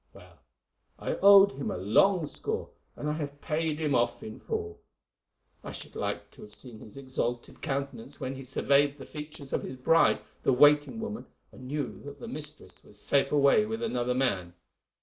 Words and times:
Well, 0.13 0.39
I 0.97 1.11
owed 1.17 1.51
him 1.51 1.69
a 1.69 1.77
long 1.77 2.25
score, 2.25 2.71
and 2.95 3.07
I 3.07 3.13
have 3.13 3.39
paid 3.39 3.77
him 3.79 3.93
off 3.93 4.23
in 4.23 4.39
full. 4.39 4.81
I 5.63 5.71
should 5.73 5.95
like 5.95 6.31
to 6.31 6.41
have 6.41 6.51
seen 6.51 6.79
his 6.79 6.97
exalted 6.97 7.61
countenance 7.61 8.19
when 8.19 8.33
he 8.33 8.43
surveyed 8.43 8.97
the 8.97 9.05
features 9.05 9.53
of 9.53 9.61
his 9.61 9.75
bride, 9.75 10.19
the 10.41 10.53
waiting 10.53 10.99
woman, 10.99 11.27
and 11.51 11.67
knew 11.67 12.01
that 12.01 12.19
the 12.19 12.27
mistress 12.27 12.83
was 12.83 12.99
safe 12.99 13.31
away 13.31 13.67
with 13.67 13.83
another 13.83 14.15
man. 14.15 14.55